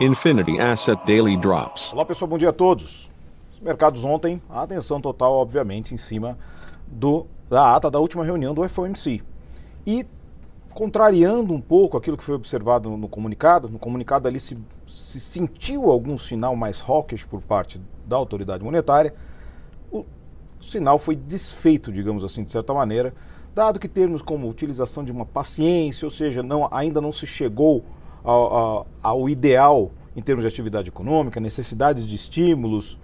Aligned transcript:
Infinity 0.00 0.58
Asset 0.58 1.00
Daily 1.06 1.36
Drops. 1.36 1.92
Olá 1.92 2.04
pessoal, 2.04 2.28
bom 2.28 2.36
dia 2.36 2.50
a 2.50 2.52
todos. 2.52 3.10
Os 3.54 3.60
mercados 3.60 4.04
ontem, 4.04 4.42
a 4.50 4.62
atenção 4.62 5.00
total, 5.00 5.32
obviamente, 5.32 5.94
em 5.94 5.96
cima 5.96 6.38
do, 6.86 7.26
da 7.48 7.74
ata 7.74 7.90
da 7.90 7.98
última 7.98 8.24
reunião 8.24 8.52
do 8.52 8.68
FOMC. 8.68 9.22
E 9.86 10.06
contrariando 10.74 11.54
um 11.54 11.60
pouco 11.60 11.96
aquilo 11.96 12.16
que 12.18 12.24
foi 12.24 12.34
observado 12.34 12.90
no 12.90 13.08
comunicado, 13.08 13.68
no 13.68 13.78
comunicado 13.78 14.28
ali 14.28 14.38
se, 14.38 14.58
se 14.86 15.18
sentiu 15.18 15.90
algum 15.90 16.18
sinal 16.18 16.54
mais 16.54 16.82
hawkish 16.86 17.24
por 17.24 17.40
parte 17.40 17.80
da 18.04 18.16
autoridade 18.16 18.62
monetária, 18.62 19.14
o, 19.90 20.04
sinal 20.60 20.98
foi 20.98 21.16
desfeito, 21.16 21.90
digamos 21.90 22.22
assim, 22.22 22.44
de 22.44 22.52
certa 22.52 22.74
maneira, 22.74 23.14
dado 23.54 23.80
que 23.80 23.88
termos 23.88 24.20
como 24.20 24.48
utilização 24.48 25.02
de 25.02 25.10
uma 25.10 25.24
paciência, 25.24 26.04
ou 26.04 26.10
seja, 26.10 26.42
não, 26.42 26.68
ainda 26.70 27.00
não 27.00 27.10
se 27.10 27.26
chegou 27.26 27.82
ao, 28.26 28.52
ao, 28.52 28.86
ao 29.02 29.28
ideal 29.28 29.92
em 30.16 30.20
termos 30.20 30.42
de 30.42 30.48
atividade 30.48 30.88
econômica, 30.88 31.38
necessidades 31.38 32.06
de 32.06 32.16
estímulos, 32.16 32.98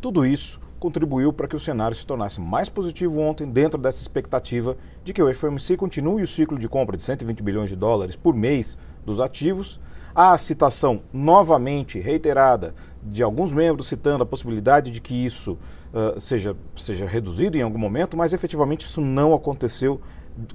tudo 0.00 0.24
isso 0.24 0.60
contribuiu 0.78 1.32
para 1.32 1.48
que 1.48 1.56
o 1.56 1.60
cenário 1.60 1.96
se 1.96 2.06
tornasse 2.06 2.40
mais 2.40 2.68
positivo 2.68 3.20
ontem, 3.20 3.50
dentro 3.50 3.78
dessa 3.78 4.00
expectativa 4.00 4.76
de 5.04 5.12
que 5.12 5.22
o 5.22 5.34
FOMC 5.34 5.76
continue 5.76 6.22
o 6.22 6.26
ciclo 6.26 6.58
de 6.58 6.68
compra 6.68 6.96
de 6.96 7.02
120 7.02 7.42
bilhões 7.42 7.68
de 7.68 7.76
dólares 7.76 8.14
por 8.16 8.34
mês 8.34 8.78
dos 9.04 9.20
ativos. 9.20 9.80
A 10.14 10.38
citação 10.38 11.02
novamente 11.12 11.98
reiterada 11.98 12.74
de 13.02 13.22
alguns 13.22 13.52
membros 13.52 13.88
citando 13.88 14.22
a 14.22 14.26
possibilidade 14.26 14.90
de 14.90 15.00
que 15.00 15.14
isso 15.14 15.58
uh, 15.92 16.18
seja, 16.20 16.56
seja 16.76 17.06
reduzido 17.06 17.56
em 17.56 17.62
algum 17.62 17.78
momento, 17.78 18.16
mas 18.16 18.32
efetivamente 18.32 18.86
isso 18.86 19.00
não 19.00 19.34
aconteceu 19.34 20.00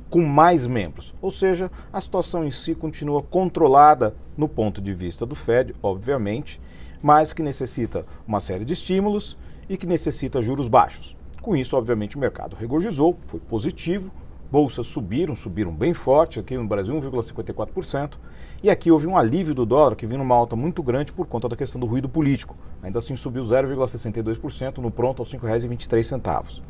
com 0.09 0.21
mais 0.21 0.67
membros. 0.67 1.13
Ou 1.21 1.31
seja, 1.31 1.71
a 1.91 1.99
situação 1.99 2.45
em 2.45 2.51
si 2.51 2.75
continua 2.75 3.21
controlada 3.21 4.15
no 4.37 4.47
ponto 4.47 4.81
de 4.81 4.93
vista 4.93 5.25
do 5.25 5.35
Fed, 5.35 5.75
obviamente, 5.81 6.59
mas 7.01 7.33
que 7.33 7.43
necessita 7.43 8.05
uma 8.27 8.39
série 8.39 8.65
de 8.65 8.73
estímulos 8.73 9.37
e 9.67 9.77
que 9.77 9.85
necessita 9.85 10.41
juros 10.41 10.67
baixos. 10.67 11.15
Com 11.41 11.55
isso, 11.55 11.75
obviamente, 11.75 12.15
o 12.15 12.19
mercado 12.19 12.55
regurgizou, 12.55 13.17
foi 13.27 13.39
positivo, 13.39 14.11
bolsas 14.49 14.87
subiram, 14.87 15.35
subiram 15.35 15.73
bem 15.73 15.93
forte, 15.93 16.39
aqui 16.39 16.55
no 16.55 16.67
Brasil 16.67 16.93
1,54%, 16.95 18.17
e 18.61 18.69
aqui 18.69 18.91
houve 18.91 19.07
um 19.07 19.17
alívio 19.17 19.53
do 19.53 19.65
dólar, 19.65 19.95
que 19.95 20.05
vinha 20.05 20.19
numa 20.19 20.35
alta 20.35 20.55
muito 20.55 20.81
grande 20.83 21.11
por 21.11 21.27
conta 21.27 21.49
da 21.49 21.55
questão 21.55 21.81
do 21.81 21.87
ruído 21.87 22.07
político. 22.07 22.55
Ainda 22.81 22.99
assim 22.99 23.15
subiu 23.15 23.43
0,62% 23.43 24.77
no 24.77 24.91
pronto 24.91 25.21
aos 25.21 25.33
R$ 25.33 25.39
5,23. 25.39 26.61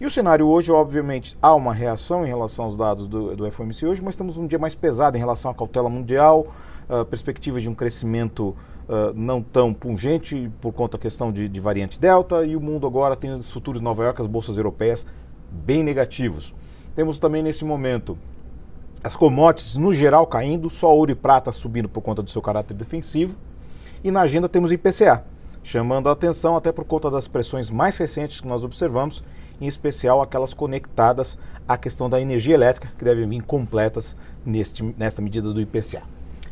E 0.00 0.04
o 0.04 0.10
cenário 0.10 0.48
hoje, 0.48 0.72
obviamente, 0.72 1.38
há 1.40 1.54
uma 1.54 1.72
reação 1.72 2.24
em 2.24 2.28
relação 2.28 2.64
aos 2.64 2.76
dados 2.76 3.06
do, 3.06 3.36
do 3.36 3.48
FOMC 3.48 3.86
hoje, 3.86 4.02
mas 4.02 4.14
estamos 4.14 4.36
um 4.36 4.44
dia 4.44 4.58
mais 4.58 4.74
pesado 4.74 5.16
em 5.16 5.20
relação 5.20 5.52
à 5.52 5.54
cautela 5.54 5.88
mundial, 5.88 6.48
uh, 6.88 7.04
perspectivas 7.04 7.62
de 7.62 7.68
um 7.68 7.74
crescimento 7.74 8.56
uh, 8.88 9.14
não 9.14 9.40
tão 9.40 9.72
pungente 9.72 10.50
por 10.60 10.72
conta 10.72 10.98
da 10.98 11.02
questão 11.02 11.30
de, 11.30 11.48
de, 11.48 11.60
variante 11.60 12.00
Delta, 12.00 12.44
e 12.44 12.56
o 12.56 12.60
mundo 12.60 12.88
agora 12.88 13.14
tem 13.14 13.32
os 13.32 13.48
futuros 13.48 13.80
Nova 13.80 14.02
York, 14.02 14.20
as 14.20 14.26
bolsas 14.26 14.56
europeias, 14.56 15.06
bem 15.48 15.84
negativos. 15.84 16.52
Temos 16.96 17.16
também 17.16 17.40
nesse 17.40 17.64
momento 17.64 18.18
as 19.02 19.14
commodities 19.14 19.76
no 19.76 19.94
geral 19.94 20.26
caindo, 20.26 20.68
só 20.68 20.92
ouro 20.92 21.12
e 21.12 21.14
prata 21.14 21.52
subindo 21.52 21.88
por 21.88 22.00
conta 22.00 22.20
do 22.20 22.30
seu 22.30 22.42
caráter 22.42 22.74
defensivo, 22.74 23.38
e 24.02 24.10
na 24.10 24.22
agenda 24.22 24.48
temos 24.48 24.72
IPCA, 24.72 25.24
chamando 25.64 26.08
a 26.08 26.12
atenção 26.12 26.54
até 26.54 26.70
por 26.70 26.84
conta 26.84 27.10
das 27.10 27.26
pressões 27.26 27.70
mais 27.70 27.96
recentes 27.96 28.40
que 28.40 28.46
nós 28.46 28.62
observamos 28.62 29.24
em 29.60 29.66
especial 29.66 30.20
aquelas 30.20 30.52
conectadas 30.52 31.38
à 31.66 31.76
questão 31.76 32.08
da 32.08 32.20
energia 32.20 32.54
elétrica, 32.54 32.92
que 32.98 33.04
devem 33.04 33.26
vir 33.26 33.42
completas 33.42 34.14
neste, 34.44 34.82
nesta 34.96 35.22
medida 35.22 35.52
do 35.52 35.60
IPCA. 35.60 36.02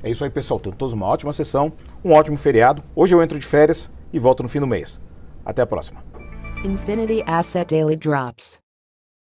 É 0.02 0.10
isso 0.10 0.24
aí, 0.24 0.30
pessoal. 0.30 0.58
Tenham 0.58 0.76
todos 0.76 0.94
uma 0.94 1.06
ótima 1.06 1.32
sessão, 1.32 1.72
um 2.02 2.12
ótimo 2.12 2.36
feriado. 2.36 2.82
Hoje 2.96 3.14
eu 3.14 3.22
entro 3.22 3.38
de 3.38 3.46
férias 3.46 3.90
e 4.12 4.18
volto 4.18 4.42
no 4.42 4.48
fim 4.48 4.60
do 4.60 4.66
mês. 4.66 5.00
Até 5.44 5.62
a 5.62 5.66
próxima. 5.66 6.02
Infinity 6.64 7.22
Asset 7.26 7.74
Daily 7.74 7.96
Drops. 7.96 8.61